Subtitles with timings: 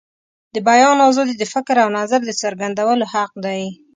[0.53, 3.63] د بیان آزادي د فکر او نظر د څرګندولو حق دی.